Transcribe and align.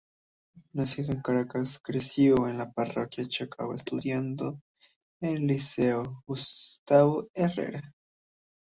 Nacido 0.73 1.13
en 1.13 1.21
Caracas, 1.21 1.79
creció 1.79 2.47
en 2.47 2.57
la 2.57 2.71
Parroquia 2.71 3.27
Chacao, 3.27 3.71
estudiando 3.75 4.59
en 5.21 5.35
el 5.37 5.45
Liceo 5.45 6.23
Gustavo 6.25 7.29
Herrera. 7.35 7.93